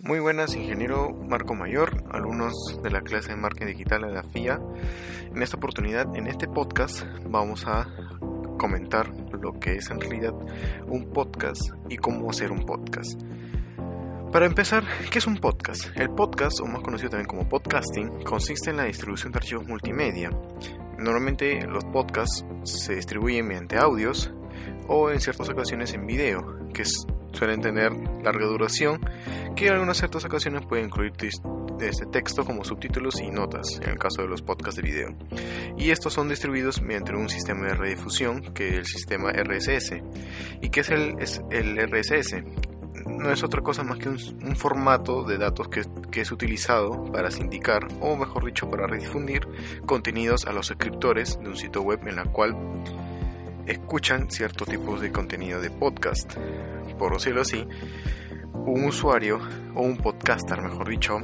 Muy 0.00 0.20
buenas, 0.20 0.54
ingeniero 0.54 1.12
Marco 1.12 1.56
Mayor, 1.56 2.04
alumnos 2.12 2.54
de 2.84 2.90
la 2.90 3.00
clase 3.00 3.30
de 3.30 3.36
marketing 3.36 3.66
digital 3.66 4.02
de 4.02 4.12
la 4.12 4.22
FIA. 4.22 4.60
En 5.34 5.42
esta 5.42 5.56
oportunidad, 5.56 6.14
en 6.14 6.28
este 6.28 6.46
podcast, 6.46 7.02
vamos 7.26 7.66
a 7.66 7.88
comentar 8.60 9.10
lo 9.32 9.58
que 9.58 9.74
es 9.74 9.90
en 9.90 10.00
realidad 10.00 10.34
un 10.86 11.10
podcast 11.10 11.62
y 11.88 11.96
cómo 11.96 12.30
hacer 12.30 12.52
un 12.52 12.64
podcast. 12.64 13.20
Para 14.30 14.46
empezar, 14.46 14.84
¿qué 15.10 15.18
es 15.18 15.26
un 15.26 15.38
podcast? 15.38 15.86
El 15.96 16.10
podcast, 16.10 16.60
o 16.60 16.66
más 16.66 16.82
conocido 16.82 17.10
también 17.10 17.26
como 17.26 17.48
podcasting, 17.48 18.22
consiste 18.22 18.70
en 18.70 18.76
la 18.76 18.84
distribución 18.84 19.32
de 19.32 19.38
archivos 19.38 19.66
multimedia. 19.66 20.30
Normalmente 20.96 21.66
los 21.66 21.84
podcasts 21.86 22.44
se 22.62 22.94
distribuyen 22.94 23.48
mediante 23.48 23.76
audios 23.76 24.32
o 24.86 25.10
en 25.10 25.20
ciertas 25.20 25.48
ocasiones 25.48 25.92
en 25.92 26.06
video, 26.06 26.68
que 26.72 26.84
suelen 27.32 27.60
tener 27.60 27.92
larga 28.22 28.46
duración 28.46 29.00
que 29.56 29.66
en 29.66 29.72
algunas 29.74 29.98
ciertas 29.98 30.24
ocasiones 30.24 30.64
puede 30.66 30.84
incluir 30.84 31.12
este 31.80 32.06
texto 32.06 32.44
como 32.44 32.64
subtítulos 32.64 33.20
y 33.20 33.30
notas, 33.30 33.80
en 33.82 33.90
el 33.90 33.98
caso 33.98 34.22
de 34.22 34.28
los 34.28 34.42
podcasts 34.42 34.80
de 34.80 34.82
video. 34.82 35.16
Y 35.76 35.90
estos 35.90 36.12
son 36.12 36.28
distribuidos 36.28 36.80
mediante 36.80 37.14
un 37.14 37.28
sistema 37.28 37.66
de 37.66 37.74
redifusión, 37.74 38.54
que 38.54 38.68
es 38.68 38.74
el 38.74 38.86
sistema 38.86 39.32
RSS. 39.32 40.00
¿Y 40.60 40.70
qué 40.70 40.80
es 40.80 40.90
el, 40.90 41.16
es 41.18 41.42
el 41.50 41.76
RSS? 41.76 42.36
No 43.06 43.32
es 43.32 43.42
otra 43.42 43.62
cosa 43.62 43.82
más 43.84 43.98
que 43.98 44.08
un, 44.08 44.56
formato 44.56 45.24
de 45.24 45.38
datos 45.38 45.68
que, 45.68 45.82
que, 46.10 46.20
es 46.20 46.30
utilizado 46.30 47.10
para 47.10 47.30
sindicar, 47.30 47.88
o 48.00 48.16
mejor 48.16 48.44
dicho, 48.44 48.68
para 48.68 48.86
redifundir 48.86 49.40
contenidos 49.86 50.46
a 50.46 50.52
los 50.52 50.66
suscriptores 50.66 51.38
de 51.40 51.48
un 51.48 51.56
sitio 51.56 51.82
web 51.82 52.00
en 52.06 52.16
la 52.16 52.24
cual 52.24 52.54
escuchan 53.66 54.30
cierto 54.30 54.64
tipo 54.64 54.98
de 54.98 55.12
contenido 55.12 55.60
de 55.60 55.70
podcast. 55.70 56.34
Por 56.98 57.14
decirlo 57.14 57.42
así, 57.42 57.66
un 58.54 58.84
usuario 58.84 59.40
o 59.74 59.82
un 59.82 59.96
podcaster, 59.96 60.60
mejor 60.60 60.88
dicho, 60.88 61.18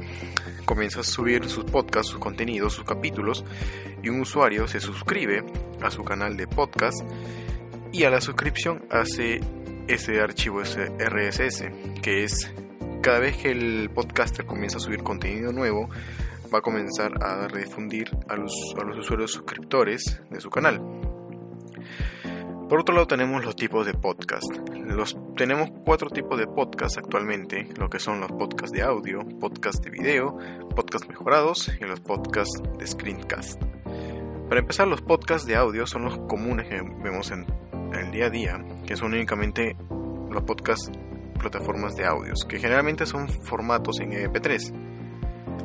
comienza 0.65 1.01
a 1.01 1.03
subir 1.03 1.45
sus 1.45 1.65
podcasts, 1.65 2.11
sus 2.11 2.19
contenidos, 2.19 2.73
sus 2.73 2.85
capítulos 2.85 3.43
y 4.01 4.09
un 4.09 4.21
usuario 4.21 4.67
se 4.67 4.79
suscribe 4.79 5.43
a 5.81 5.91
su 5.91 6.03
canal 6.03 6.37
de 6.37 6.47
podcast 6.47 7.01
y 7.91 8.03
a 8.03 8.09
la 8.09 8.21
suscripción 8.21 8.85
hace 8.89 9.41
ese 9.87 10.19
archivo 10.19 10.61
ese 10.61 10.91
RSS, 10.97 11.65
que 12.01 12.23
es 12.23 12.51
cada 13.01 13.19
vez 13.19 13.37
que 13.37 13.51
el 13.51 13.89
podcaster 13.93 14.45
comienza 14.45 14.77
a 14.77 14.79
subir 14.79 15.03
contenido 15.03 15.51
nuevo, 15.51 15.89
va 16.53 16.59
a 16.59 16.61
comenzar 16.61 17.23
a 17.23 17.47
redifundir 17.47 18.09
a 18.27 18.35
los, 18.35 18.51
a 18.79 18.83
los 18.83 18.97
usuarios 18.97 19.31
suscriptores 19.31 20.21
de 20.29 20.41
su 20.41 20.49
canal. 20.49 20.81
Por 22.69 22.79
otro 22.79 22.95
lado 22.95 23.05
tenemos 23.05 23.45
los 23.45 23.55
tipos 23.55 23.85
de 23.85 23.93
podcast. 23.93 24.51
Los, 24.73 25.15
tenemos 25.37 25.69
cuatro 25.85 26.09
tipos 26.09 26.39
de 26.39 26.47
podcast 26.47 26.97
actualmente, 26.97 27.69
lo 27.77 27.91
que 27.91 27.99
son 27.99 28.19
los 28.19 28.31
podcasts 28.31 28.71
de 28.71 28.81
audio, 28.81 29.19
podcasts 29.39 29.83
de 29.83 29.91
video, 29.91 30.35
podcasts 30.75 31.07
mejorados 31.07 31.71
y 31.79 31.83
los 31.85 31.99
podcasts 31.99 32.63
de 32.79 32.87
screencast. 32.87 33.61
Para 34.49 34.61
empezar, 34.61 34.87
los 34.87 35.03
podcasts 35.03 35.45
de 35.45 35.55
audio 35.55 35.85
son 35.85 36.05
los 36.05 36.17
comunes 36.27 36.67
que 36.67 36.81
vemos 37.03 37.29
en 37.29 37.45
el 37.93 38.11
día 38.11 38.25
a 38.25 38.29
día, 38.31 38.65
que 38.87 38.97
son 38.97 39.13
únicamente 39.13 39.77
los 40.31 40.41
podcasts 40.41 40.89
plataformas 41.37 41.95
de 41.95 42.05
audios, 42.05 42.45
que 42.49 42.57
generalmente 42.57 43.05
son 43.05 43.29
formatos 43.29 43.99
en 43.99 44.11
MP3. 44.11 44.73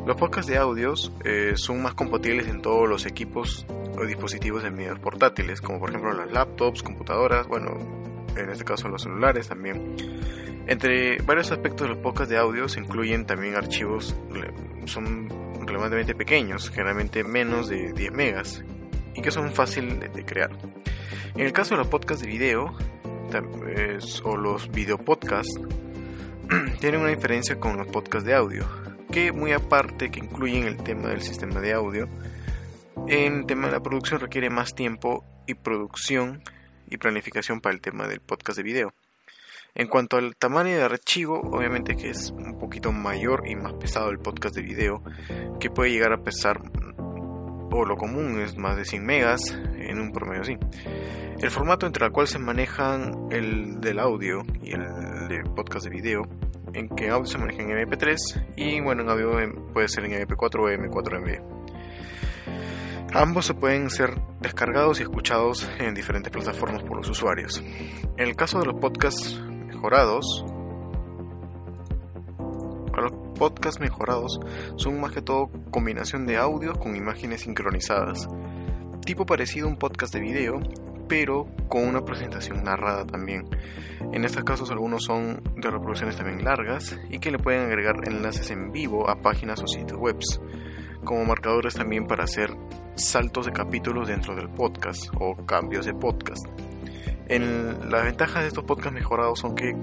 Los 0.07 0.17
podcasts 0.17 0.51
de 0.51 0.59
audios 0.59 1.15
eh, 1.25 1.53
son 1.55 1.83
más 1.83 1.95
compatibles 1.95 2.47
en 2.47 2.61
todos 2.61 2.87
los 2.87 3.07
equipos 3.07 3.67
o 3.99 4.05
dispositivos 4.05 4.63
de 4.63 4.71
medios 4.71 4.99
portátiles, 4.99 5.61
como 5.61 5.79
por 5.79 5.91
ejemplo 5.91 6.13
las 6.13 6.31
laptops, 6.31 6.83
computadoras, 6.83 7.47
bueno, 7.47 7.79
en 8.37 8.51
este 8.51 8.65
caso 8.65 8.89
los 8.89 9.03
celulares 9.03 9.49
también. 9.49 9.97
Entre 10.67 11.21
varios 11.23 11.51
aspectos 11.51 11.89
de 11.89 11.95
los 11.95 12.03
podcasts 12.03 12.31
de 12.31 12.39
audio 12.39 12.69
se 12.69 12.81
incluyen 12.81 13.27
también 13.27 13.57
archivos, 13.57 14.15
son 14.87 15.29
relevantemente 15.67 16.15
pequeños, 16.15 16.71
generalmente 16.71 17.25
menos 17.25 17.69
de 17.69 17.93
10 17.93 18.13
megas, 18.13 18.65
y 19.15 19.23
que 19.23 19.31
son 19.31 19.53
fáciles 19.53 20.13
de 20.13 20.25
crear. 20.25 20.51
En 21.35 21.47
el 21.47 21.53
caso 21.53 21.75
de 21.75 21.79
los 21.79 21.89
podcasts 21.89 22.23
de 22.23 22.31
video, 22.31 22.75
o 24.25 24.37
los 24.37 24.71
videopodcasts, 24.71 25.61
tienen 26.81 27.01
una 27.01 27.11
diferencia 27.11 27.59
con 27.59 27.77
los 27.77 27.87
podcasts 27.87 28.27
de 28.27 28.35
audio, 28.35 28.65
que 29.11 29.33
muy 29.33 29.53
aparte 29.53 30.11
que 30.11 30.21
incluyen 30.21 30.67
el 30.67 30.77
tema 30.77 31.09
del 31.09 31.21
sistema 31.21 31.61
de 31.61 31.73
audio, 31.73 32.09
el 33.11 33.45
tema 33.45 33.67
de 33.67 33.73
la 33.73 33.81
producción 33.81 34.21
requiere 34.21 34.51
más 34.51 34.73
tiempo 34.73 35.25
y 35.49 35.55
producción 35.55 36.45
y 36.89 36.97
planificación 36.97 37.61
para 37.61 37.75
el 37.75 37.81
tema 37.81 38.07
del 38.07 38.21
podcast 38.21 38.57
de 38.57 38.63
video. 38.63 38.95
En 39.75 39.89
cuanto 39.89 40.17
al 40.17 40.37
tamaño 40.37 40.77
de 40.77 40.85
archivo, 40.85 41.41
obviamente 41.41 41.97
que 41.97 42.11
es 42.11 42.31
un 42.31 42.57
poquito 42.61 42.93
mayor 42.93 43.49
y 43.49 43.57
más 43.57 43.73
pesado 43.73 44.11
el 44.11 44.21
podcast 44.21 44.55
de 44.55 44.63
video, 44.63 45.03
que 45.59 45.71
puede 45.71 45.91
llegar 45.91 46.13
a 46.13 46.23
pesar, 46.23 46.63
o 47.73 47.85
lo 47.85 47.97
común 47.97 48.41
es 48.41 48.57
más 48.57 48.77
de 48.77 48.85
100 48.85 49.05
megas 49.05 49.59
en 49.77 49.99
un 49.99 50.13
promedio 50.13 50.43
así. 50.43 50.57
El 51.41 51.51
formato 51.51 51.87
entre 51.87 52.07
el 52.07 52.13
cual 52.13 52.29
se 52.29 52.39
manejan 52.39 53.27
el 53.33 53.81
del 53.81 53.99
audio 53.99 54.43
y 54.63 54.71
el 54.71 54.83
de 55.27 55.43
podcast 55.57 55.85
de 55.85 55.91
video, 55.91 56.29
en 56.75 56.89
que 56.89 57.11
audio 57.11 57.27
se 57.27 57.39
maneja 57.39 57.63
en 57.63 57.71
MP3 57.71 58.55
y 58.55 58.81
bueno, 58.81 59.03
en 59.03 59.09
audio 59.09 59.33
puede 59.73 59.89
ser 59.89 60.05
en 60.05 60.13
MP4 60.13 60.61
o 60.61 60.69
M4MB. 60.69 61.60
Ambos 63.13 63.47
se 63.47 63.55
pueden 63.55 63.91
ser 63.91 64.23
descargados 64.41 65.01
y 65.01 65.03
escuchados 65.03 65.69
en 65.81 65.95
diferentes 65.95 66.31
plataformas 66.31 66.85
por 66.85 66.97
los 66.97 67.09
usuarios. 67.09 67.61
En 68.17 68.29
el 68.29 68.37
caso 68.37 68.61
de 68.61 68.67
los 68.67 68.77
podcasts 68.81 69.41
mejorados, 69.67 70.45
los 72.97 73.13
podcasts 73.37 73.81
mejorados 73.81 74.39
son 74.77 75.01
más 75.01 75.11
que 75.11 75.23
todo 75.23 75.51
combinación 75.73 76.25
de 76.25 76.37
audios 76.37 76.79
con 76.79 76.95
imágenes 76.95 77.41
sincronizadas, 77.41 78.29
tipo 79.05 79.27
parecido 79.27 79.67
a 79.67 79.71
un 79.71 79.77
podcast 79.77 80.15
de 80.15 80.21
video, 80.21 80.61
pero 81.09 81.49
con 81.69 81.89
una 81.89 82.05
presentación 82.05 82.63
narrada 82.63 83.05
también. 83.05 83.45
En 84.13 84.25
estos 84.25 84.45
casos 84.45 84.71
algunos 84.71 85.03
son 85.03 85.43
de 85.57 85.69
reproducciones 85.69 86.15
también 86.15 86.45
largas 86.45 86.97
y 87.11 87.19
que 87.19 87.33
le 87.33 87.39
pueden 87.39 87.63
agregar 87.63 87.97
enlaces 88.07 88.53
en 88.53 88.71
vivo 88.71 89.11
a 89.11 89.21
páginas 89.21 89.61
o 89.63 89.67
sitios 89.67 89.99
web, 89.99 90.17
como 91.03 91.25
marcadores 91.25 91.75
también 91.75 92.07
para 92.07 92.23
hacer 92.23 92.51
saltos 93.01 93.47
de 93.47 93.53
capítulos 93.53 94.09
dentro 94.09 94.35
del 94.35 94.49
podcast 94.49 95.09
o 95.19 95.35
cambios 95.47 95.87
de 95.87 95.95
podcast. 95.95 96.47
En, 97.29 97.91
las 97.91 98.05
ventajas 98.05 98.43
de 98.43 98.49
estos 98.49 98.65
podcasts 98.65 98.93
mejorados 98.93 99.39
son 99.39 99.55
que 99.55 99.75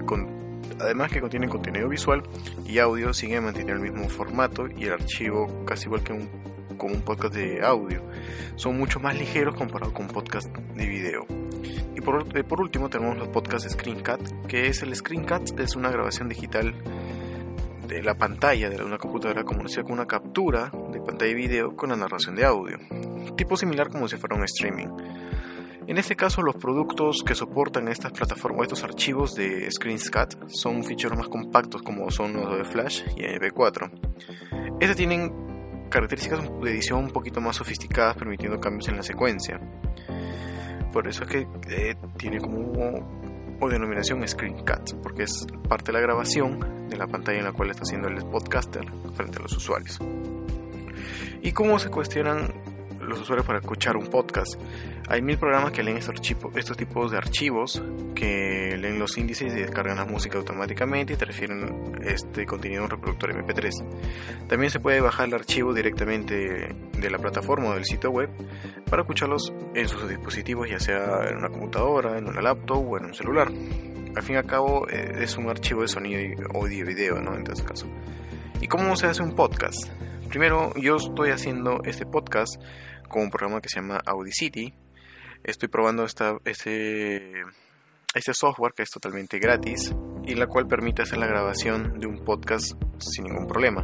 además 0.80 1.10
que 1.10 1.20
contienen 1.20 1.48
contenido 1.48 1.88
visual 1.88 2.22
y 2.66 2.78
audio 2.78 3.12
siguen 3.12 3.44
manteniendo 3.44 3.82
el 3.82 3.90
mismo 3.90 4.08
formato 4.08 4.68
y 4.68 4.84
el 4.84 4.92
archivo 4.92 5.64
casi 5.64 5.86
igual 5.86 6.02
que 6.02 6.12
un, 6.12 6.28
con 6.76 6.92
un 6.92 7.00
podcast 7.02 7.34
de 7.34 7.64
audio. 7.64 8.02
Son 8.56 8.76
mucho 8.76 9.00
más 9.00 9.18
ligeros 9.18 9.54
comparado 9.54 9.92
con 9.92 10.08
podcast 10.08 10.54
de 10.56 10.86
video. 10.86 11.26
Y 11.96 12.00
por, 12.00 12.44
por 12.44 12.60
último 12.60 12.88
tenemos 12.88 13.18
los 13.18 13.28
podcasts 13.28 13.64
de 13.64 13.70
Screencat, 13.70 14.20
que 14.46 14.68
es 14.68 14.82
el 14.82 14.94
Screencat, 14.94 15.58
es 15.58 15.74
una 15.74 15.90
grabación 15.90 16.28
digital 16.28 16.74
de 17.88 18.02
la 18.02 18.14
pantalla 18.14 18.68
de 18.68 18.84
una 18.84 18.98
computadora 18.98 19.44
como 19.44 19.64
con 19.64 19.92
una 19.92 20.06
captura 20.06 20.70
de 20.92 21.00
pantalla 21.00 21.30
y 21.30 21.34
video 21.34 21.74
con 21.74 21.88
la 21.88 21.96
narración 21.96 22.36
de 22.36 22.44
audio, 22.44 22.78
tipo 23.34 23.56
similar 23.56 23.88
como 23.88 24.06
si 24.06 24.16
fuera 24.16 24.36
un 24.36 24.44
streaming. 24.44 24.88
En 25.86 25.96
este 25.96 26.14
caso, 26.14 26.42
los 26.42 26.56
productos 26.56 27.22
que 27.24 27.34
soportan 27.34 27.88
estas 27.88 28.12
plataformas, 28.12 28.64
estos 28.64 28.84
archivos 28.84 29.34
de 29.34 29.70
ScreenScat, 29.70 30.48
son 30.48 30.84
ficheros 30.84 31.16
más 31.16 31.28
compactos 31.28 31.80
como 31.80 32.10
son 32.10 32.34
los 32.34 32.58
de 32.58 32.64
Flash 32.64 33.04
y 33.16 33.22
MP4. 33.22 33.90
Estos 34.80 34.96
tienen 34.96 35.32
características 35.88 36.42
de 36.60 36.70
edición 36.70 37.04
un 37.04 37.10
poquito 37.10 37.40
más 37.40 37.56
sofisticadas, 37.56 38.16
permitiendo 38.16 38.60
cambios 38.60 38.88
en 38.88 38.96
la 38.96 39.02
secuencia. 39.02 39.58
Por 40.92 41.08
eso 41.08 41.24
es 41.24 41.30
que 41.30 41.46
eh, 41.70 41.96
tiene 42.18 42.38
como 42.38 43.27
o 43.60 43.68
denominación 43.68 44.26
screencast, 44.26 44.94
porque 45.02 45.24
es 45.24 45.46
parte 45.68 45.86
de 45.86 45.92
la 45.94 46.00
grabación 46.00 46.88
de 46.88 46.96
la 46.96 47.06
pantalla 47.06 47.38
en 47.38 47.44
la 47.44 47.52
cual 47.52 47.70
está 47.70 47.82
haciendo 47.82 48.08
el 48.08 48.24
podcaster 48.24 48.84
frente 49.14 49.38
a 49.38 49.42
los 49.42 49.56
usuarios. 49.56 49.98
¿Y 51.42 51.52
cómo 51.52 51.78
se 51.78 51.90
cuestionan 51.90 52.52
los 53.08 53.20
usuarios 53.20 53.46
para 53.46 53.58
escuchar 53.58 53.96
un 53.96 54.06
podcast. 54.06 54.54
Hay 55.08 55.22
mil 55.22 55.38
programas 55.38 55.72
que 55.72 55.82
leen 55.82 55.96
estos, 55.96 56.16
estos 56.54 56.76
tipos 56.76 57.10
de 57.10 57.16
archivos, 57.16 57.82
que 58.14 58.76
leen 58.78 58.98
los 58.98 59.16
índices 59.18 59.52
y 59.54 59.60
descargan 59.60 59.96
la 59.96 60.04
música 60.04 60.38
automáticamente 60.38 61.14
y 61.14 61.16
te 61.16 61.24
refieren 61.24 61.96
este 62.02 62.46
contenido 62.46 62.82
a 62.82 62.84
un 62.84 62.90
reproductor 62.90 63.34
MP3. 63.34 64.46
También 64.48 64.70
se 64.70 64.80
puede 64.80 65.00
bajar 65.00 65.28
el 65.28 65.34
archivo 65.34 65.72
directamente 65.72 66.74
de 66.98 67.10
la 67.10 67.18
plataforma 67.18 67.70
o 67.70 67.74
del 67.74 67.84
sitio 67.84 68.10
web 68.10 68.30
para 68.90 69.02
escucharlos 69.02 69.52
en 69.74 69.88
sus 69.88 70.08
dispositivos, 70.08 70.68
ya 70.68 70.78
sea 70.78 71.28
en 71.28 71.38
una 71.38 71.48
computadora, 71.48 72.18
en 72.18 72.28
una 72.28 72.40
laptop 72.40 72.86
o 72.86 72.98
en 72.98 73.06
un 73.06 73.14
celular. 73.14 73.48
Al 74.16 74.22
fin 74.22 74.34
y 74.34 74.38
al 74.38 74.46
cabo 74.46 74.88
eh, 74.88 75.18
es 75.20 75.36
un 75.36 75.48
archivo 75.48 75.82
de 75.82 75.88
sonido, 75.88 76.20
audio 76.54 76.78
y 76.78 76.82
video, 76.82 77.20
¿no? 77.20 77.34
En 77.34 77.46
este 77.46 77.64
caso. 77.64 77.86
¿Y 78.60 78.66
cómo 78.66 78.96
se 78.96 79.06
hace 79.06 79.22
un 79.22 79.34
podcast? 79.34 79.88
Primero, 80.28 80.74
yo 80.74 80.96
estoy 80.96 81.30
haciendo 81.30 81.80
este 81.84 82.04
podcast 82.04 82.62
con 83.08 83.22
un 83.22 83.30
programa 83.30 83.62
que 83.62 83.70
se 83.70 83.80
llama 83.80 83.98
Audacity. 84.04 84.74
Estoy 85.42 85.70
probando 85.70 86.04
esta, 86.04 86.36
este, 86.44 87.32
este 88.14 88.34
software 88.34 88.74
que 88.74 88.82
es 88.82 88.90
totalmente 88.90 89.38
gratis 89.38 89.94
y 90.26 90.34
la 90.34 90.46
cual 90.46 90.66
permite 90.66 91.00
hacer 91.00 91.16
la 91.16 91.26
grabación 91.26 91.98
de 91.98 92.06
un 92.06 92.26
podcast 92.26 92.72
sin 92.98 93.24
ningún 93.24 93.46
problema. 93.46 93.82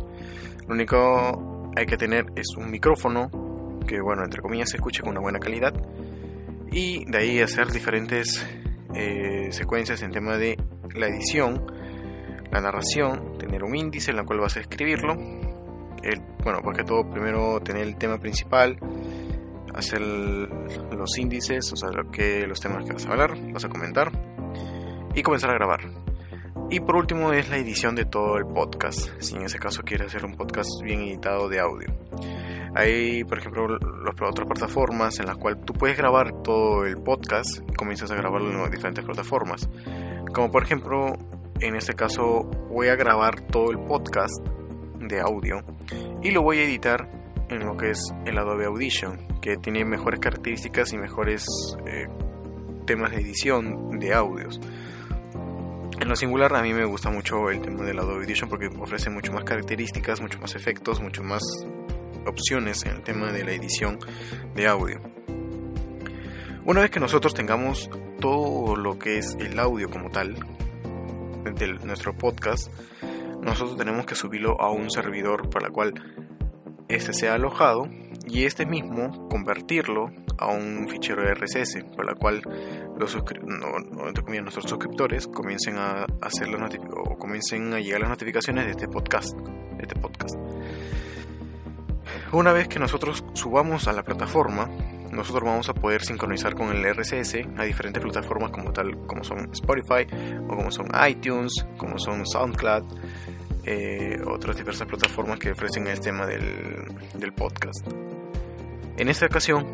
Lo 0.69 0.75
único 0.75 1.73
hay 1.77 1.87
que 1.87 1.97
tener 1.97 2.27
es 2.37 2.55
un 2.59 2.71
micrófono 2.71 3.31
que, 3.87 4.03
bueno, 4.03 4.23
entre 4.23 4.43
comillas 4.43 4.69
se 4.69 4.77
escuche 4.77 5.01
con 5.01 5.13
una 5.13 5.21
buena 5.21 5.39
calidad 5.39 5.73
y 6.71 7.11
de 7.11 7.19
ahí 7.19 7.41
hacer 7.41 7.69
diferentes 7.69 8.47
eh, 8.95 9.49
secuencias 9.51 10.03
en 10.03 10.11
tema 10.11 10.37
de 10.37 10.59
la 10.95 11.07
edición, 11.07 11.65
la 12.53 12.61
narración, 12.61 13.39
tener 13.39 13.65
un 13.65 13.75
índice 13.75 14.11
en 14.11 14.19
la 14.19 14.25
cual 14.25 14.41
vas 14.41 14.59
a 14.59 14.61
escribirlo 14.61 15.44
bueno, 16.45 16.61
porque 16.63 16.85
todo 16.85 17.09
primero 17.09 17.61
tener 17.61 17.83
el 17.83 17.97
tema 17.97 18.19
principal, 18.19 18.79
hacer 19.75 20.01
los 20.01 21.19
índices, 21.19 21.73
o 21.73 21.77
sea, 21.77 21.91
lo 21.91 22.11
que, 22.11 22.47
los 22.47 22.61
temas 22.61 22.85
que 22.85 22.93
vas 22.93 23.07
a 23.07 23.11
hablar, 23.11 23.35
vas 23.53 23.65
a 23.65 23.69
comentar 23.69 24.13
y 25.15 25.23
comenzar 25.23 25.51
a 25.51 25.55
grabar. 25.55 25.81
Y 26.71 26.81
por 26.81 26.97
último 26.97 27.33
es 27.33 27.49
la 27.49 27.57
edición 27.57 27.95
de 27.95 28.05
todo 28.05 28.37
el 28.37 28.47
podcast, 28.47 29.09
si 29.21 29.37
en 29.37 29.43
ese 29.43 29.59
caso 29.59 29.83
quieres 29.83 30.09
hacer 30.09 30.25
un 30.25 30.35
podcast 30.35 30.69
bien 30.83 31.01
editado 31.03 31.49
de 31.49 31.61
audio. 31.61 31.89
Hay, 32.75 33.25
por 33.25 33.39
ejemplo, 33.39 33.69
las 33.69 34.15
otras 34.21 34.47
plataformas 34.47 35.21
en 35.21 35.27
las 35.27 35.37
cuales 35.37 35.65
tú 35.65 35.73
puedes 35.73 35.97
grabar 35.97 36.43
todo 36.43 36.85
el 36.85 36.97
podcast 36.97 37.61
y 37.69 37.73
comienzas 37.75 38.11
a 38.11 38.17
grabarlo 38.17 38.65
en 38.65 38.71
diferentes 38.71 39.05
plataformas. 39.05 39.69
Como 40.35 40.51
por 40.51 40.65
ejemplo, 40.65 41.17
en 41.61 41.77
este 41.77 41.95
caso 41.95 42.51
voy 42.71 42.89
a 42.89 42.97
grabar 42.97 43.41
todo 43.43 43.71
el 43.71 43.79
podcast 43.79 44.54
de 45.09 45.21
audio 45.21 45.63
y 46.23 46.31
lo 46.31 46.43
voy 46.43 46.59
a 46.59 46.65
editar 46.65 47.09
en 47.49 47.67
lo 47.67 47.77
que 47.77 47.91
es 47.91 48.01
el 48.25 48.39
Adobe 48.39 48.67
Audition, 48.67 49.19
que 49.41 49.57
tiene 49.57 49.85
mejores 49.85 50.21
características 50.21 50.93
y 50.93 50.99
mejores 50.99 51.47
eh, 51.87 52.07
temas 52.87 53.11
de 53.13 53.19
edición 53.21 53.99
de 53.99 54.15
audios. 54.15 54.61
En 56.01 56.09
lo 56.09 56.17
singular 56.17 56.55
a 56.55 56.63
mí 56.63 56.73
me 56.73 56.85
gusta 56.85 57.11
mucho 57.11 57.51
el 57.51 57.61
tema 57.61 57.85
del 57.85 57.99
Adobe 57.99 58.25
Audition 58.25 58.49
porque 58.49 58.67
ofrece 58.67 59.11
mucho 59.11 59.33
más 59.33 59.45
características, 59.45 60.21
mucho 60.21 60.39
más 60.41 60.55
efectos, 60.55 61.01
mucho 61.01 61.23
más 61.23 61.43
opciones 62.27 62.85
en 62.85 62.97
el 62.97 63.03
tema 63.03 63.33
de 63.33 63.45
la 63.45 63.53
edición 63.53 63.99
de 64.55 64.67
audio. 64.67 65.01
Una 66.65 66.81
vez 66.81 66.91
que 66.91 67.01
nosotros 67.01 67.35
tengamos 67.35 67.91
todo 68.21 68.75
lo 68.75 68.99
que 68.99 69.19
es 69.19 69.37
el 69.39 69.59
audio 69.59 69.91
como 69.91 70.11
tal 70.11 70.35
de 71.45 71.75
nuestro 71.85 72.15
podcast, 72.15 72.71
nosotros 73.45 73.77
tenemos 73.77 74.07
que 74.07 74.15
subirlo 74.15 74.61
a 74.61 74.71
un 74.71 74.91
servidor 74.91 75.51
para 75.51 75.67
el 75.67 75.73
cual 75.73 75.95
este 76.89 77.13
sea 77.13 77.35
alojado 77.35 77.89
y 78.27 78.45
este 78.45 78.67
mismo 78.67 79.29
convertirlo 79.29 80.11
a 80.39 80.47
un 80.49 80.89
fichero 80.89 81.23
RSS 81.23 81.85
para 81.97 82.13
el 82.13 82.19
cual 82.19 82.43
nuestros 82.97 84.65
suscriptores 84.67 85.27
comiencen 85.29 85.77
a 85.79 86.07
hacer 86.21 86.49
o 86.91 87.19
comiencen 87.19 87.73
a 87.75 87.81
llegar 87.81 88.01
las 88.01 88.11
notificaciones 88.11 88.65
de 88.65 88.71
este 88.73 88.89
podcast, 88.89 89.37
de 89.37 89.83
este 89.83 89.95
podcast. 89.97 90.35
Una 92.33 92.53
vez 92.53 92.69
que 92.69 92.79
nosotros 92.79 93.25
subamos 93.35 93.87
a 93.87 93.93
la 93.93 94.03
plataforma, 94.03 94.69
nosotros 95.15 95.45
vamos 95.45 95.69
a 95.69 95.75
poder 95.75 96.03
sincronizar 96.03 96.55
con 96.55 96.75
el 96.75 96.85
RSS 96.95 97.37
a 97.57 97.65
diferentes 97.65 98.03
plataformas 98.03 98.51
como 98.51 98.73
tal 98.73 99.07
como 99.07 99.25
son 99.25 99.51
Spotify 99.53 100.07
o 100.49 100.57
como 100.57 100.71
son 100.71 100.89
iTunes, 101.09 101.53
como 101.77 101.99
son 101.99 102.27
SoundCloud, 102.27 102.85
eh, 103.65 104.21
otras 104.27 104.57
diversas 104.57 104.87
plataformas 104.87 105.39
que 105.39 105.53
ofrecen 105.53 105.87
el 105.87 106.01
tema 106.01 106.27
del, 106.27 107.33
podcast. 107.35 107.87
En 108.97 109.09
esta 109.09 109.27
ocasión 109.27 109.67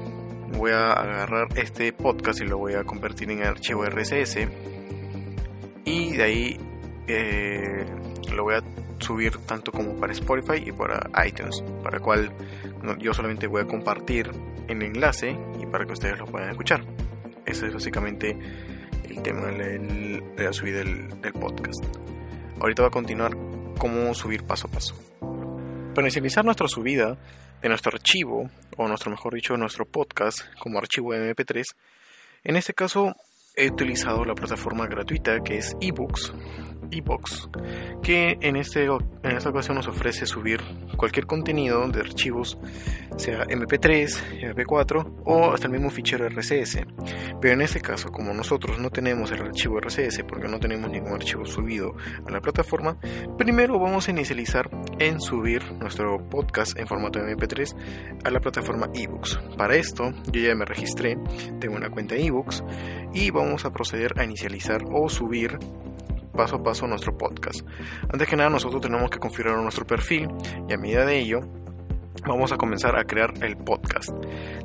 voy 0.56 0.70
a 0.72 0.92
agarrar 0.92 1.48
este 1.56 1.92
podcast 1.92 2.40
y 2.40 2.46
lo 2.46 2.58
voy 2.58 2.75
a 2.75 2.84
convertir 2.84 3.31
en 3.31 3.42
archivo 3.42 3.84
RSS 3.84 4.48
y 5.84 6.16
de 6.16 6.22
ahí 6.22 6.60
eh, 7.06 7.84
lo 8.34 8.44
voy 8.44 8.54
a 8.54 8.62
subir 9.00 9.37
tanto 9.38 9.72
como 9.72 9.96
para 9.96 10.12
Spotify 10.12 10.62
y 10.64 10.72
para 10.72 11.10
iTunes, 11.26 11.62
para 11.82 11.98
cual 11.98 12.32
yo 12.98 13.14
solamente 13.14 13.46
voy 13.46 13.62
a 13.62 13.66
compartir 13.66 14.30
el 14.68 14.82
enlace 14.82 15.36
y 15.60 15.66
para 15.66 15.86
que 15.86 15.92
ustedes 15.92 16.18
lo 16.18 16.26
puedan 16.26 16.50
escuchar. 16.50 16.84
Ese 17.46 17.66
es 17.66 17.74
básicamente 17.74 18.36
el 19.08 19.22
tema 19.22 19.46
de 19.46 20.22
la 20.36 20.52
subida 20.52 20.78
del, 20.78 21.32
podcast. 21.32 21.84
Ahorita 22.60 22.82
va 22.82 22.88
a 22.88 22.92
continuar 22.92 23.36
cómo 23.78 24.14
subir 24.14 24.44
paso 24.44 24.68
a 24.68 24.70
paso. 24.70 24.94
Para 25.94 26.06
inicializar 26.06 26.44
nuestra 26.44 26.68
subida 26.68 27.18
de 27.62 27.68
nuestro 27.68 27.92
archivo, 27.92 28.50
o 28.76 28.88
nuestro 28.88 29.10
mejor 29.10 29.34
dicho, 29.34 29.56
nuestro 29.56 29.84
podcast 29.84 30.40
como 30.58 30.78
archivo 30.78 31.14
MP3, 31.14 31.64
en 32.44 32.56
este 32.56 32.72
caso 32.74 33.16
he 33.56 33.70
utilizado 33.70 34.24
la 34.24 34.34
plataforma 34.34 34.86
gratuita 34.86 35.40
que 35.40 35.58
es 35.58 35.76
eBooks, 35.80 36.32
eBooks, 36.90 37.48
que 38.02 38.38
en, 38.40 38.56
este, 38.56 38.84
en 38.84 39.36
esta 39.36 39.50
ocasión 39.50 39.76
nos 39.76 39.88
ofrece 39.88 40.26
subir 40.26 40.60
cualquier 40.96 41.26
contenido 41.26 41.86
de 41.88 42.00
archivos, 42.00 42.58
sea 43.16 43.44
MP3, 43.44 44.54
MP4 44.54 45.22
o 45.24 45.52
hasta 45.52 45.66
el 45.66 45.72
mismo 45.72 45.90
fichero 45.90 46.26
RCS. 46.26 46.80
Pero 47.40 47.54
en 47.54 47.62
este 47.62 47.80
caso, 47.80 48.10
como 48.10 48.32
nosotros 48.34 48.78
no 48.78 48.90
tenemos 48.90 49.30
el 49.32 49.40
archivo 49.40 49.78
RCS 49.80 50.24
porque 50.28 50.48
no 50.48 50.58
tenemos 50.58 50.90
ningún 50.90 51.14
archivo 51.14 51.44
subido 51.44 51.94
a 52.26 52.30
la 52.30 52.40
plataforma, 52.40 52.98
primero 53.38 53.78
vamos 53.78 54.08
a 54.08 54.10
inicializar 54.10 54.70
en 54.98 55.20
subir 55.20 55.62
nuestro 55.74 56.18
podcast 56.28 56.78
en 56.78 56.86
formato 56.86 57.18
MP3 57.18 57.74
a 58.24 58.30
la 58.30 58.40
plataforma 58.40 58.90
eBooks. 58.94 59.38
Para 59.56 59.76
esto, 59.76 60.12
yo 60.32 60.40
ya 60.40 60.54
me 60.54 60.64
registré, 60.64 61.16
tengo 61.60 61.76
una 61.76 61.90
cuenta 61.90 62.16
eBooks 62.16 62.64
y 63.12 63.30
vamos 63.30 63.64
a 63.64 63.72
proceder 63.72 64.18
a 64.18 64.24
inicializar 64.24 64.82
o 64.90 65.08
subir 65.08 65.58
paso 66.40 66.56
a 66.56 66.62
paso 66.62 66.87
nuestro 66.87 67.19
podcast. 67.19 67.60
Antes 68.10 68.26
que 68.26 68.34
nada 68.34 68.48
nosotros 68.48 68.81
tenemos 68.81 69.10
que 69.10 69.19
configurar 69.19 69.58
nuestro 69.58 69.87
perfil 69.87 70.26
y 70.66 70.72
a 70.72 70.78
medida 70.78 71.04
de 71.04 71.18
ello 71.18 71.40
vamos 72.26 72.50
a 72.50 72.56
comenzar 72.56 72.99
a 72.99 73.04
crear 73.04 73.35
el 73.42 73.59
podcast. 73.59 74.09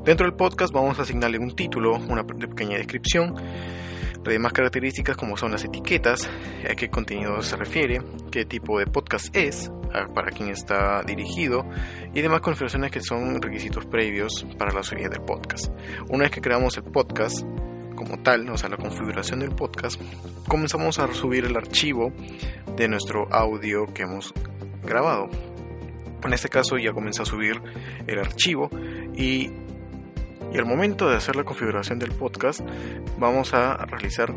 Dentro 0.06 0.26
del 0.26 0.38
podcast 0.38 0.74
vamos 0.74 0.98
a 1.00 1.02
asignarle 1.02 1.38
un 1.38 1.54
título, 1.54 1.98
una 1.98 2.26
pequeña 2.26 2.78
descripción, 2.78 3.36
las 3.36 4.24
demás 4.24 4.54
características 4.54 5.18
como 5.18 5.36
son 5.36 5.52
las 5.52 5.66
etiquetas, 5.66 6.30
a 6.64 6.76
qué 6.76 6.90
contenido 6.90 7.42
se 7.42 7.58
refiere, 7.58 8.02
qué 8.32 8.46
tipo 8.46 8.80
de 8.80 8.88
podcast 8.88 9.36
es, 9.36 9.70
para 10.14 10.32
quién 10.32 10.48
está 10.48 11.04
dirigido 11.04 11.66
y 12.14 12.22
demás 12.22 12.40
configuraciones 12.40 12.90
que 12.90 13.02
son 13.02 13.42
requisitos 13.42 13.86
previos 13.86 14.46
para 14.58 14.72
la 14.72 14.82
subida 14.82 15.10
del 15.10 15.24
podcast. 15.24 15.74
Una 16.08 16.24
vez 16.24 16.32
que 16.32 16.40
creamos 16.40 16.78
el 16.78 16.84
podcast, 16.84 17.46
como 17.96 18.20
tal, 18.20 18.50
o 18.50 18.58
sea, 18.58 18.70
la 18.70 18.78
configuración 18.78 19.40
del 19.40 19.52
podcast, 19.52 20.00
comenzamos 20.48 21.00
a 21.00 21.14
subir 21.14 21.46
el 21.46 21.56
archivo 21.56 22.12
de 22.76 22.88
nuestro 22.88 23.28
audio 23.34 23.86
que 23.94 24.04
hemos 24.04 24.34
grabado. 24.84 25.30
En 26.24 26.34
este 26.34 26.50
caso 26.50 26.78
ya 26.78 26.92
comienza 26.92 27.24
a 27.24 27.26
subir 27.26 27.62
el 28.08 28.20
archivo 28.20 28.70
y, 29.16 29.52
y 30.52 30.58
al 30.58 30.66
momento 30.66 31.10
de 31.10 31.16
hacer 31.16 31.36
la 31.36 31.44
configuración 31.44 32.00
del 32.00 32.12
podcast 32.12 32.62
vamos 33.20 33.54
a 33.54 33.78
realizar 33.86 34.34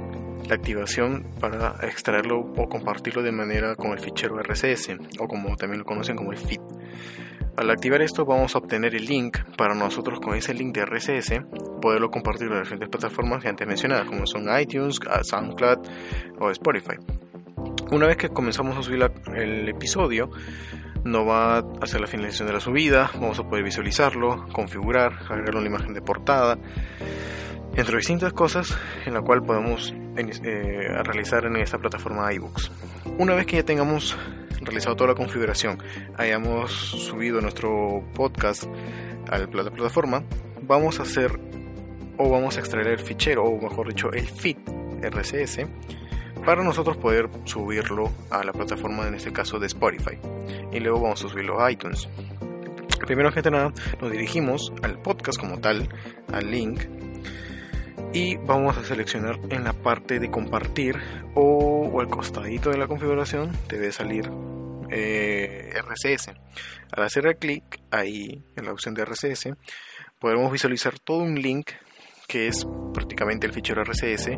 la 0.48 0.54
activación 0.54 1.26
para 1.40 1.76
extraerlo 1.82 2.40
o 2.40 2.68
compartirlo 2.68 3.22
de 3.22 3.32
manera 3.32 3.74
con 3.74 3.92
el 3.92 4.00
fichero 4.00 4.38
RSS 4.42 4.96
o 5.18 5.28
como 5.28 5.56
también 5.56 5.80
lo 5.80 5.84
conocen 5.84 6.16
como 6.16 6.32
el 6.32 6.38
feed. 6.38 6.60
Al 7.58 7.70
activar 7.70 8.00
esto 8.02 8.24
vamos 8.24 8.54
a 8.54 8.58
obtener 8.58 8.94
el 8.94 9.04
link 9.04 9.36
para 9.56 9.74
nosotros 9.74 10.20
con 10.20 10.36
ese 10.36 10.54
link 10.54 10.76
de 10.76 10.86
RSS 10.86 11.42
poderlo 11.82 12.08
compartir 12.08 12.46
en 12.46 12.50
las 12.50 12.62
diferentes 12.62 12.88
plataformas 12.88 13.42
que 13.42 13.48
antes 13.48 13.66
mencionadas 13.66 14.06
como 14.06 14.28
son 14.28 14.46
iTunes, 14.60 15.00
SoundCloud 15.22 15.78
o 16.38 16.50
Spotify. 16.52 16.98
Una 17.90 18.06
vez 18.06 18.16
que 18.16 18.28
comenzamos 18.28 18.78
a 18.78 18.82
subir 18.84 19.10
el 19.34 19.68
episodio, 19.68 20.30
nos 21.02 21.26
va 21.26 21.56
a 21.56 21.64
hacer 21.82 22.00
la 22.00 22.06
finalización 22.06 22.46
de 22.46 22.54
la 22.54 22.60
subida, 22.60 23.10
vamos 23.14 23.40
a 23.40 23.48
poder 23.48 23.64
visualizarlo, 23.64 24.46
configurar, 24.52 25.14
agregarle 25.28 25.58
una 25.58 25.68
imagen 25.68 25.94
de 25.94 26.00
portada, 26.00 26.58
entre 27.74 27.96
distintas 27.96 28.32
cosas 28.34 28.78
en 29.04 29.14
la 29.14 29.20
cual 29.20 29.42
podemos 29.42 29.92
eh, 30.16 31.02
realizar 31.02 31.44
en 31.44 31.56
esta 31.56 31.78
plataforma 31.78 32.32
iBooks. 32.32 32.70
Una 33.18 33.34
vez 33.34 33.46
que 33.46 33.56
ya 33.56 33.64
tengamos 33.64 34.16
realizado 34.60 34.96
toda 34.96 35.10
la 35.10 35.14
configuración, 35.14 35.78
hayamos 36.16 36.72
subido 36.72 37.40
nuestro 37.40 38.02
podcast 38.14 38.64
a 39.30 39.38
la 39.38 39.46
plataforma, 39.46 40.22
vamos 40.62 41.00
a 41.00 41.02
hacer 41.02 41.38
o 42.16 42.30
vamos 42.30 42.56
a 42.56 42.60
extraer 42.60 42.88
el 42.88 42.98
fichero, 42.98 43.44
o 43.44 43.60
mejor 43.60 43.88
dicho, 43.88 44.12
el 44.12 44.26
feed 44.26 44.56
RCS, 45.02 45.66
para 46.44 46.62
nosotros 46.64 46.96
poder 46.96 47.28
subirlo 47.44 48.10
a 48.30 48.42
la 48.44 48.52
plataforma, 48.52 49.06
en 49.06 49.14
este 49.14 49.32
caso 49.32 49.58
de 49.58 49.66
Spotify. 49.66 50.18
Y 50.72 50.80
luego 50.80 51.00
vamos 51.00 51.24
a 51.24 51.28
subirlo 51.28 51.62
a 51.62 51.70
iTunes. 51.70 52.08
Primero 53.06 53.32
que 53.32 53.48
nada, 53.50 53.72
nos 54.00 54.10
dirigimos 54.10 54.72
al 54.82 54.98
podcast 55.00 55.38
como 55.38 55.58
tal, 55.60 55.88
al 56.32 56.50
link, 56.50 56.80
y 58.12 58.36
vamos 58.36 58.76
a 58.76 58.84
seleccionar 58.84 59.38
en 59.50 59.64
la 59.64 59.72
parte 59.72 60.18
de 60.18 60.30
compartir 60.30 60.96
o, 61.34 62.00
al 62.00 62.08
costadito 62.08 62.70
de 62.70 62.78
la 62.78 62.86
configuración 62.86 63.52
debe 63.68 63.92
salir 63.92 64.30
eh, 64.90 65.70
RCS. 65.74 66.32
Al 66.92 67.04
hacer 67.04 67.26
el 67.26 67.36
clic 67.36 67.80
ahí 67.90 68.42
en 68.56 68.64
la 68.64 68.72
opción 68.72 68.94
de 68.94 69.04
RCS, 69.04 69.50
podemos 70.18 70.50
visualizar 70.50 70.98
todo 70.98 71.18
un 71.18 71.40
link 71.40 71.70
que 72.26 72.46
es 72.46 72.66
prácticamente 72.92 73.46
el 73.46 73.54
fichero 73.54 73.82
RCS 73.82 74.30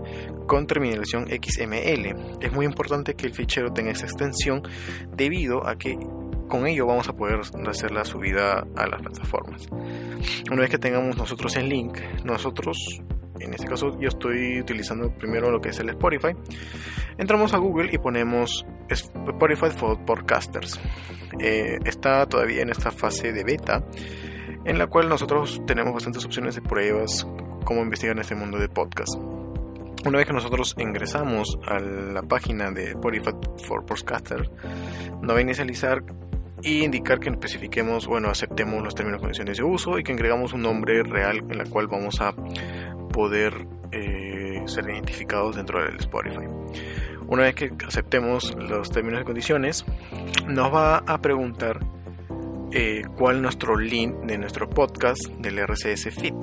con 0.47 0.67
terminación 0.67 1.27
XML. 1.27 2.39
Es 2.41 2.53
muy 2.53 2.65
importante 2.65 3.15
que 3.15 3.27
el 3.27 3.35
fichero 3.35 3.73
tenga 3.73 3.91
esa 3.91 4.07
extensión 4.07 4.63
debido 5.13 5.67
a 5.67 5.77
que 5.77 5.99
con 6.49 6.67
ello 6.67 6.87
vamos 6.87 7.09
a 7.09 7.15
poder 7.15 7.41
hacer 7.69 7.91
la 7.91 8.05
subida 8.05 8.67
a 8.77 8.87
las 8.87 9.01
plataformas. 9.01 9.67
Una 10.51 10.61
vez 10.61 10.71
que 10.71 10.79
tengamos 10.79 11.17
nosotros 11.17 11.57
el 11.57 11.69
link, 11.69 11.99
nosotros, 12.25 13.01
en 13.41 13.55
este 13.55 13.67
caso 13.67 13.99
yo 13.99 14.09
estoy 14.09 14.61
utilizando 14.61 15.13
primero 15.13 15.51
lo 15.51 15.61
que 15.61 15.71
es 15.71 15.79
el 15.81 15.89
Spotify, 15.91 16.35
entramos 17.19 17.55
a 17.55 17.59
Google 17.59 17.91
y 17.93 17.99
ponemos 17.99 18.65
Spotify 18.89 19.71
for 19.71 20.05
Podcasters. 20.05 20.81
Eh, 21.39 21.79
está 21.85 22.27
todavía 22.27 22.63
en 22.63 22.71
esta 22.71 22.91
fase 22.91 23.33
de 23.33 23.45
beta 23.45 23.85
en 24.65 24.79
la 24.79 24.87
cual 24.89 25.09
nosotros 25.09 25.63
tenemos 25.67 25.95
bastantes 25.95 26.25
opciones 26.25 26.55
de 26.55 26.63
pruebas 26.63 27.27
cómo 27.65 27.83
investigar 27.83 28.17
en 28.17 28.23
este 28.23 28.35
mundo 28.35 28.59
de 28.59 28.69
podcast. 28.69 29.15
Una 30.07 30.19
vez 30.19 30.27
que 30.27 30.33
nosotros 30.33 30.75
ingresamos 30.79 31.59
a 31.67 31.79
la 31.79 32.23
página 32.23 32.71
de 32.71 32.91
Spotify 32.91 33.31
for 33.67 33.85
Podcaster, 33.85 34.51
nos 35.21 35.35
va 35.35 35.39
a 35.39 35.43
inicializar 35.43 36.03
y 36.63 36.85
indicar 36.85 37.21
que 37.21 37.29
especifiquemos, 37.31 38.07
bueno, 38.07 38.29
aceptemos 38.29 38.83
los 38.83 38.95
términos 38.95 39.19
y 39.19 39.21
condiciones 39.21 39.59
de 39.59 39.63
uso 39.63 39.99
y 39.99 40.03
que 40.03 40.13
agregamos 40.13 40.53
un 40.53 40.63
nombre 40.63 41.03
real 41.03 41.39
en 41.49 41.59
la 41.59 41.65
cual 41.65 41.87
vamos 41.87 42.21
a 42.21 42.35
poder 43.13 43.67
eh, 43.93 44.63
ser 44.67 44.89
identificados 44.89 45.57
dentro 45.57 45.85
del 45.85 45.97
Spotify. 45.97 46.47
Una 47.27 47.45
vez 47.45 47.55
que 47.55 47.73
aceptemos 47.87 48.55
los 48.57 48.91
términos 48.91 49.23
y 49.23 49.25
condiciones, 49.25 49.85
nos 50.47 50.75
va 50.75 50.99
a 50.99 51.21
preguntar 51.21 51.81
eh, 52.73 53.03
cuál 53.17 53.37
es 53.37 53.43
nuestro 53.43 53.77
link 53.77 54.15
de 54.25 54.39
nuestro 54.39 54.69
podcast 54.69 55.25
del 55.39 55.59
RCS 55.59 56.15
Feed. 56.15 56.35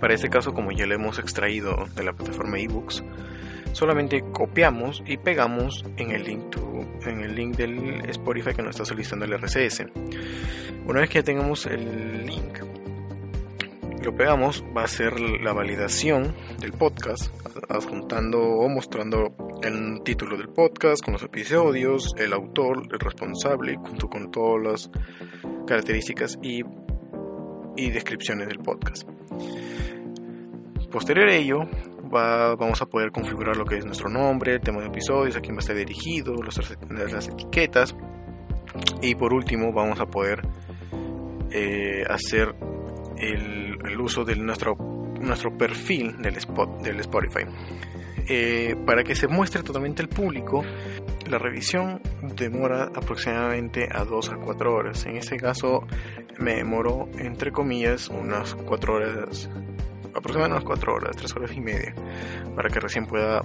Para 0.00 0.14
este 0.14 0.28
caso, 0.28 0.52
como 0.52 0.72
ya 0.72 0.86
lo 0.86 0.94
hemos 0.94 1.18
extraído 1.18 1.86
de 1.94 2.04
la 2.04 2.12
plataforma 2.12 2.58
eBooks, 2.58 3.04
solamente 3.72 4.24
copiamos 4.32 5.02
y 5.06 5.16
pegamos 5.16 5.84
en 5.96 6.10
el 6.10 6.24
link 6.24 6.56
en 7.04 7.20
el 7.22 7.34
link 7.34 7.56
del 7.56 8.08
Spotify 8.10 8.54
que 8.54 8.62
nos 8.62 8.70
está 8.70 8.84
solicitando 8.84 9.24
el 9.24 9.32
RCS. 9.32 9.86
Una 10.86 11.00
vez 11.00 11.10
que 11.10 11.16
ya 11.16 11.24
tengamos 11.24 11.66
el 11.66 12.26
link, 12.26 12.58
lo 14.06 14.14
pegamos, 14.14 14.64
va 14.74 14.84
a 14.84 14.86
ser 14.86 15.18
la 15.18 15.52
validación 15.52 16.32
del 16.60 16.70
podcast, 16.70 17.34
adjuntando 17.68 18.40
o 18.40 18.68
mostrando 18.68 19.34
el 19.64 20.00
título 20.04 20.36
del 20.36 20.48
podcast 20.48 21.04
con 21.04 21.14
los 21.14 21.24
episodios, 21.24 22.14
el 22.16 22.32
autor, 22.32 22.84
el 22.92 23.00
responsable, 23.00 23.74
junto 23.74 24.08
con 24.08 24.30
todas 24.30 24.62
las 24.62 24.90
características 25.66 26.38
y, 26.40 26.62
descripciones 27.90 28.46
del 28.46 28.60
podcast. 28.60 29.08
Posterior 30.92 31.28
a 31.28 31.34
ello, 31.34 31.58
vamos 32.04 32.80
a 32.80 32.86
poder 32.86 33.10
configurar 33.10 33.56
lo 33.56 33.64
que 33.64 33.78
es 33.78 33.84
nuestro 33.84 34.08
nombre, 34.08 34.54
el 34.54 34.60
tema 34.60 34.82
de 34.82 34.86
episodios, 34.86 35.36
a 35.36 35.40
quién 35.40 35.56
va 35.56 35.58
a 35.58 35.62
estar 35.62 35.74
dirigido, 35.74 36.32
las 36.44 37.28
etiquetas. 37.28 37.96
Y 39.02 39.16
por 39.16 39.34
último, 39.34 39.72
vamos 39.72 39.98
a 39.98 40.06
poder 40.06 40.46
eh, 41.50 42.04
hacer 42.08 42.54
el, 43.18 44.00
uso 44.00 44.24
de 44.24 44.36
nuestro, 44.36 44.76
nuestro 45.20 45.56
perfil 45.56 46.20
del, 46.20 46.36
spot, 46.36 46.82
del 46.82 47.00
Spotify. 47.00 47.44
Eh, 48.28 48.76
para 48.84 49.04
que 49.04 49.14
se 49.14 49.28
muestre 49.28 49.62
totalmente 49.62 50.02
al 50.02 50.08
público, 50.08 50.64
la 51.28 51.38
revisión 51.38 52.00
demora 52.36 52.90
aproximadamente 52.94 53.88
a 53.90 54.04
2 54.04 54.30
a 54.30 54.36
4 54.36 54.74
horas. 54.74 55.06
En 55.06 55.16
este 55.16 55.36
caso 55.36 55.86
me 56.38 56.56
demoró 56.56 57.08
entre 57.18 57.52
comillas 57.52 58.08
unas 58.08 58.54
4 58.54 58.94
horas 58.94 59.48
aproximadamente 60.14 60.64
unas 60.64 60.64
4 60.64 60.94
horas, 60.94 61.16
3 61.16 61.36
horas 61.36 61.52
y 61.52 61.60
media, 61.60 61.94
para 62.54 62.70
que 62.70 62.80
recién 62.80 63.06
pueda 63.06 63.42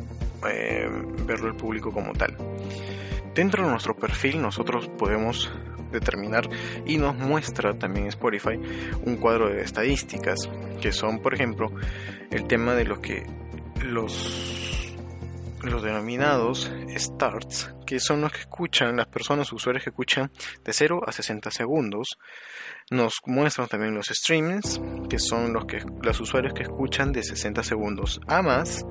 eh, 0.49 0.89
verlo 1.25 1.47
el 1.47 1.55
público 1.55 1.91
como 1.91 2.13
tal. 2.13 2.35
Dentro 3.35 3.63
de 3.63 3.69
nuestro 3.69 3.95
perfil 3.95 4.41
nosotros 4.41 4.89
podemos 4.97 5.51
determinar 5.91 6.49
y 6.85 6.97
nos 6.97 7.15
muestra 7.15 7.73
también 7.73 8.07
Spotify 8.07 8.59
un 9.05 9.17
cuadro 9.17 9.49
de 9.49 9.61
estadísticas 9.61 10.37
que 10.81 10.91
son 10.91 11.19
por 11.19 11.33
ejemplo 11.33 11.71
el 12.31 12.47
tema 12.47 12.73
de 12.75 12.85
lo 12.85 13.01
que 13.01 13.25
los 13.83 14.70
los 15.63 15.83
denominados 15.83 16.71
starts, 16.89 17.73
que 17.85 17.99
son 17.99 18.21
los 18.21 18.31
que 18.31 18.39
escuchan, 18.39 18.95
las 18.95 19.07
personas, 19.07 19.51
usuarios 19.53 19.83
que 19.83 19.89
escuchan 19.89 20.31
de 20.63 20.73
0 20.73 21.01
a 21.05 21.11
60 21.11 21.51
segundos. 21.51 22.17
Nos 22.89 23.21
muestran 23.25 23.67
también 23.67 23.93
los 23.93 24.07
streamings, 24.07 24.81
que 25.09 25.19
son 25.19 25.53
los, 25.53 25.65
que, 25.65 25.83
los 26.01 26.19
usuarios 26.19 26.53
que 26.53 26.63
escuchan 26.63 27.11
de 27.11 27.23
60 27.23 27.63
segundos 27.63 28.19
a 28.27 28.41
más. 28.41 28.85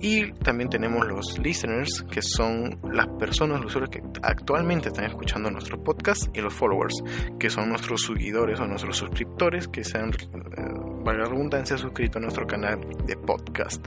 Y 0.00 0.32
también 0.32 0.68
tenemos 0.68 1.06
los 1.06 1.38
listeners, 1.38 2.04
que 2.10 2.22
son 2.22 2.78
las 2.92 3.06
personas, 3.18 3.60
los 3.60 3.74
usuarios 3.74 3.90
que 3.90 4.02
actualmente 4.22 4.88
están 4.88 5.06
escuchando 5.06 5.50
nuestro 5.50 5.82
podcast. 5.82 6.34
Y 6.34 6.40
los 6.40 6.54
followers, 6.54 7.02
que 7.38 7.50
son 7.50 7.68
nuestros 7.68 8.02
seguidores 8.02 8.60
o 8.60 8.66
nuestros 8.66 8.96
suscriptores 8.96 9.68
que 9.68 9.84
se 9.84 9.98
han 9.98 10.10
eh, 10.10 10.95
valga 11.06 11.22
la 11.22 11.30
redundancia, 11.30 11.78
suscrito 11.78 12.18
a 12.18 12.20
nuestro 12.20 12.46
canal 12.46 12.80
de 13.06 13.16
podcast. 13.16 13.86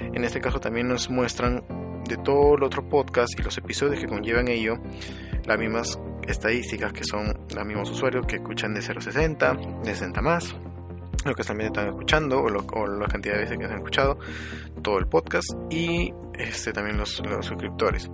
En 0.00 0.24
este 0.24 0.40
caso 0.40 0.60
también 0.60 0.88
nos 0.88 1.10
muestran 1.10 1.64
de 2.08 2.16
todo 2.16 2.54
el 2.54 2.62
otro 2.62 2.88
podcast 2.88 3.38
y 3.38 3.42
los 3.42 3.58
episodios 3.58 4.00
que 4.00 4.06
conllevan 4.06 4.48
ello 4.48 4.78
las 5.44 5.58
mismas 5.58 5.98
estadísticas 6.26 6.92
que 6.92 7.04
son 7.04 7.36
los 7.54 7.66
mismos 7.66 7.90
usuarios 7.90 8.26
que 8.26 8.36
escuchan 8.36 8.74
de 8.74 8.80
0.60, 8.80 9.82
de 9.82 9.90
60 9.90 10.22
más, 10.22 10.54
lo 11.24 11.34
que 11.34 11.42
también 11.42 11.66
están 11.66 11.88
escuchando 11.88 12.40
o, 12.40 12.86
la 12.86 13.06
cantidad 13.08 13.34
de 13.34 13.40
veces 13.40 13.58
que 13.58 13.64
han 13.64 13.72
escuchado 13.72 14.18
todo 14.82 14.98
el 14.98 15.08
podcast 15.08 15.48
y 15.68 16.14
este 16.34 16.72
también 16.72 16.96
los 16.96 17.22
suscriptores. 17.40 18.08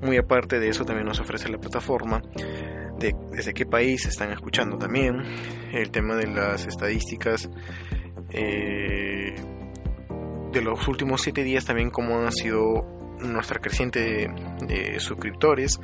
Muy 0.00 0.16
aparte 0.16 0.58
de 0.58 0.68
eso 0.68 0.86
también 0.86 1.06
nos 1.06 1.20
ofrece 1.20 1.50
la 1.50 1.58
plataforma 1.58 2.22
desde 3.30 3.52
qué 3.52 3.66
país 3.66 4.06
están 4.06 4.30
escuchando 4.30 4.78
también, 4.78 5.22
el 5.72 5.90
tema 5.90 6.14
de 6.14 6.28
las 6.28 6.66
estadísticas 6.66 7.50
eh, 8.30 9.34
de 10.52 10.62
los 10.62 10.86
últimos 10.86 11.22
7 11.22 11.42
días 11.42 11.64
también 11.64 11.90
cómo 11.90 12.20
ha 12.20 12.30
sido 12.30 12.86
nuestra 13.20 13.60
creciente 13.60 14.28
de, 14.66 15.00
suscriptores, 15.00 15.80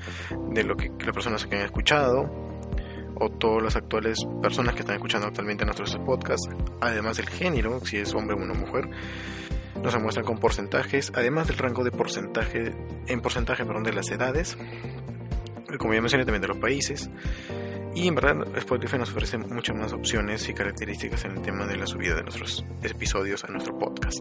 de 0.51 0.65
lo 0.65 0.77
que, 0.77 0.91
las 1.05 1.13
personas 1.13 1.47
que 1.47 1.57
han 1.57 1.63
escuchado 1.63 2.31
o 3.21 3.29
todas 3.31 3.63
las 3.63 3.77
actuales 3.77 4.19
personas 4.41 4.75
que 4.75 4.81
están 4.81 4.97
escuchando 4.97 5.27
actualmente 5.27 5.65
nuestros 5.65 5.97
podcasts, 5.99 6.49
además 6.81 7.17
del 7.17 7.29
género, 7.29 7.81
si 7.85 7.97
es 7.97 8.15
hombre 8.15 8.37
o 8.37 8.39
una 8.39 8.55
mujer, 8.55 8.89
nos 9.83 10.01
muestran 10.01 10.25
con 10.25 10.39
porcentajes, 10.39 11.13
además 11.15 11.49
del 11.49 11.59
rango 11.59 11.85
de 11.85 11.91
porcentaje, 11.91 12.75
en 13.07 13.21
porcentaje 13.21 13.65
perdón, 13.65 13.85
de 13.85 13.93
las 13.93 14.11
edades, 14.11 14.57
como 15.77 15.95
ya 15.95 16.01
mencioné 16.01 16.25
también 16.25 16.43
de 16.43 16.49
los 16.49 16.59
países. 16.59 17.11
Y 17.95 18.07
en 18.07 18.15
verdad 18.15 18.57
Spotify 18.57 18.99
nos 18.99 19.11
ofrece 19.11 19.39
muchas 19.39 19.77
más 19.77 19.93
opciones 19.93 20.49
y 20.49 20.55
características 20.55 21.25
en 21.25 21.33
el 21.33 21.43
tema 21.43 21.67
de 21.67 21.77
la 21.77 21.87
subida 21.87 22.15
de 22.15 22.23
nuestros 22.23 22.65
episodios 22.83 23.45
a 23.45 23.49
nuestro 23.49 23.77
podcast. 23.77 24.21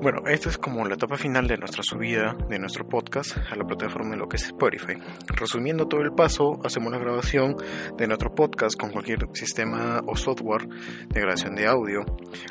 Bueno, 0.00 0.22
esta 0.28 0.48
es 0.48 0.58
como 0.58 0.86
la 0.86 0.94
etapa 0.94 1.16
final 1.16 1.48
de 1.48 1.58
nuestra 1.58 1.82
subida 1.82 2.36
de 2.48 2.60
nuestro 2.60 2.88
podcast 2.88 3.36
a 3.50 3.56
la 3.56 3.64
plataforma 3.64 4.10
de 4.10 4.18
lo 4.18 4.28
que 4.28 4.36
es 4.36 4.44
Spotify. 4.44 4.94
Resumiendo 5.26 5.88
todo 5.88 6.02
el 6.02 6.12
paso, 6.12 6.60
hacemos 6.64 6.92
la 6.92 6.98
grabación 6.98 7.56
de 7.96 8.06
nuestro 8.06 8.32
podcast 8.32 8.78
con 8.78 8.92
cualquier 8.92 9.26
sistema 9.32 10.00
o 10.06 10.14
software 10.14 10.68
de 11.08 11.20
grabación 11.20 11.56
de 11.56 11.66
audio. 11.66 12.04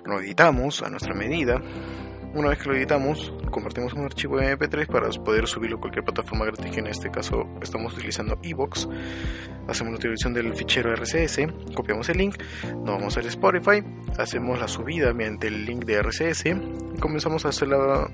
Lo 0.06 0.20
editamos 0.20 0.84
a 0.84 0.90
nuestra 0.90 1.14
medida 1.14 1.62
una 2.34 2.50
vez 2.50 2.60
que 2.60 2.70
lo 2.70 2.76
editamos, 2.76 3.34
convertimos 3.50 3.94
un 3.94 4.06
archivo 4.06 4.40
en 4.40 4.58
MP3 4.58 4.88
para 4.88 5.10
poder 5.10 5.48
subirlo 5.48 5.78
a 5.78 5.80
cualquier 5.80 6.04
plataforma 6.04 6.46
gratis, 6.46 6.72
que 6.72 6.80
en 6.80 6.88
este 6.88 7.10
caso 7.10 7.48
estamos 7.62 7.94
utilizando 7.94 8.40
Evox. 8.44 8.88
Hacemos 9.68 9.94
la 9.94 9.98
utilización 9.98 10.34
del 10.34 10.54
fichero 10.54 10.94
RCS, 10.94 11.40
copiamos 11.74 12.08
el 12.10 12.18
link, 12.18 12.42
nos 12.76 12.96
vamos 12.98 13.18
al 13.18 13.26
Spotify, 13.26 13.84
hacemos 14.18 14.60
la 14.60 14.68
subida 14.68 15.14
mediante 15.14 15.48
el 15.48 15.66
link 15.66 15.84
de 15.86 16.02
RCS 16.02 16.46
comenzamos 17.00 17.46
a 17.46 17.50
hacer 17.50 17.68
la, 17.68 18.10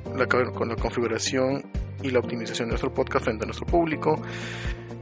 con 0.54 0.70
la 0.70 0.76
configuración 0.76 1.64
y 2.02 2.10
la 2.10 2.20
optimización 2.20 2.68
de 2.68 2.72
nuestro 2.74 2.94
podcast 2.94 3.26
frente 3.26 3.44
a 3.44 3.48
nuestro 3.48 3.66
público. 3.66 4.22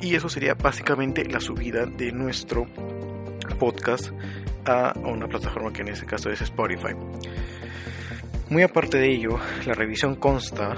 Y 0.02 0.16
eso 0.16 0.30
sería 0.30 0.56
básicamente 0.56 1.26
la 1.26 1.40
subida 1.40 1.86
de 1.86 2.12
nuestro 2.12 2.66
podcast 3.60 4.12
a 4.66 4.94
una 5.04 5.28
plataforma 5.28 5.72
que 5.74 5.82
en 5.82 5.90
este 5.90 6.06
caso 6.06 6.30
es 6.32 6.42
Spotify. 6.42 6.96
Muy 8.52 8.64
aparte 8.64 8.98
de 8.98 9.10
ello, 9.10 9.40
la 9.66 9.74
revisión 9.74 10.18
consta 10.18 10.76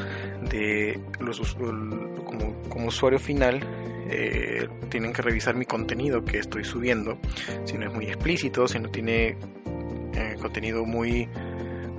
de 0.48 1.02
los 1.20 1.56
como, 1.56 2.62
como 2.70 2.88
usuario 2.88 3.18
final 3.18 3.62
eh, 4.12 4.68
tienen 4.90 5.12
que 5.12 5.24
revisar 5.24 5.56
mi 5.56 5.66
contenido 5.66 6.24
que 6.24 6.38
estoy 6.38 6.64
subiendo, 6.66 7.18
si 7.66 7.76
no 7.80 7.88
es 7.88 7.94
muy 7.96 8.06
explícito, 8.06 8.68
si 8.68 8.78
no 8.78 8.90
tiene 8.90 9.40
eh, 10.14 10.36
contenido 10.40 10.86
muy 10.86 11.28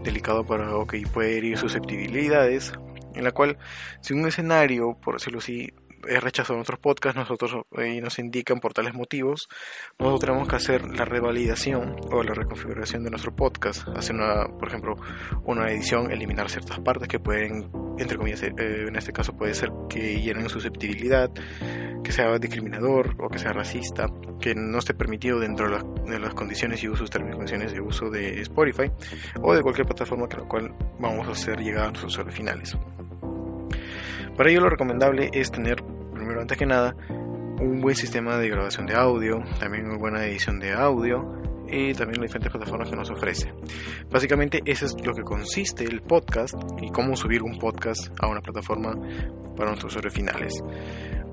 delicado 0.05 0.47
para 0.47 0.77
o 0.77 0.87
que 0.87 1.03
puede 1.13 1.39
herir 1.39 1.59
susceptibilidades, 1.59 2.73
en 3.13 3.25
la 3.25 3.33
cual 3.33 3.59
si 4.01 4.15
un 4.15 4.29
escenario, 4.29 4.97
por 5.03 5.15
decirlo 5.15 5.41
así, 5.41 5.73
es 6.09 6.23
rechazado 6.23 6.59
en 6.59 6.65
podcasts, 6.65 7.17
nosotros 7.17 7.65
y 7.79 8.01
nos 8.01 8.19
indican 8.19 8.61
por 8.61 8.73
tales 8.73 8.95
motivos, 8.95 9.49
nosotros 9.99 10.21
tenemos 10.21 10.49
que 10.49 10.57
hacer 10.57 10.89
la 10.89 11.05
revalidación 11.05 11.97
o 12.11 12.23
la 12.23 12.35
reconfiguración 12.35 13.05
de 13.05 13.11
nuestro 13.11 13.35
podcast, 13.35 13.87
hacer 13.89 14.17
una, 14.17 14.47
por 14.59 14.69
ejemplo, 14.69 14.97
una 15.45 15.71
edición, 15.71 16.11
eliminar 16.11 16.51
ciertas 16.51 16.81
partes 16.81 17.09
que 17.09 17.19
pueden, 17.21 17.71
entre 17.99 18.17
comillas, 18.17 18.43
eh, 18.43 18.53
en 18.59 18.97
este 18.97 19.13
caso 19.13 19.37
puede 19.37 19.55
ser 19.55 19.71
que 19.89 20.21
llenen 20.21 20.49
susceptibilidad, 20.49 21.31
que 22.03 22.13
sea 22.13 22.39
discriminador 22.39 23.17
o 23.19 23.29
que 23.29 23.39
sea 23.39 23.53
racista, 23.53 24.07
que 24.41 24.55
no 24.55 24.79
esté 24.79 24.95
permitido 24.95 25.41
dentro 25.41 25.67
de 25.67 26.19
las, 26.19 26.35
condiciones 26.35 26.83
y 26.83 26.89
usos, 26.89 27.11
términos 27.11 27.51
de 27.51 27.81
uso 27.81 28.11
de 28.11 28.41
Spotify 28.43 28.91
o 29.41 29.55
de 29.55 29.63
cualquier 29.63 29.87
plataforma 29.87 30.29
que 30.29 30.37
la 30.37 30.45
cual 30.45 30.75
vamos 30.99 31.27
a 31.29 31.33
hacer 31.33 31.59
llegar 31.61 31.85
a 31.85 31.89
nuestros 31.89 32.13
usuarios 32.13 32.35
finales. 32.35 32.77
Para 34.37 34.51
ello 34.51 34.61
lo 34.63 34.69
recomendable 34.69 35.31
es 35.33 35.51
tener, 35.51 35.83
antes 36.45 36.59
que 36.59 36.67
nada, 36.67 36.95
un 37.59 37.81
buen 37.81 37.97
sistema 37.97 38.37
de 38.37 38.51
grabación 38.51 38.85
de 38.85 38.95
audio, 38.95 39.43
también 39.59 39.87
una 39.87 39.97
buena 39.97 40.27
edición 40.27 40.61
de 40.61 40.75
audio 40.75 41.41
y 41.67 41.95
también 41.95 42.21
las 42.21 42.29
diferentes 42.29 42.53
plataformas 42.53 42.91
que 42.91 42.97
nos 42.97 43.09
ofrece. 43.09 43.51
Básicamente 44.11 44.61
eso 44.67 44.85
es 44.85 44.95
lo 45.03 45.15
que 45.15 45.23
consiste 45.23 45.85
el 45.85 46.03
podcast 46.03 46.55
y 46.83 46.91
cómo 46.91 47.17
subir 47.17 47.43
un 47.43 47.59
podcast 47.59 48.13
a 48.21 48.27
una 48.27 48.43
plataforma 48.43 48.93
para 49.57 49.71
nuestros 49.71 49.93
usuarios 49.93 50.13
finales. 50.13 50.63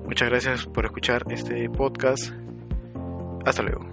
Muchas 0.06 0.30
gracias 0.30 0.64
por 0.64 0.86
escuchar 0.86 1.24
este 1.28 1.68
podcast. 1.68 2.32
Hasta 3.44 3.62
luego. 3.62 3.91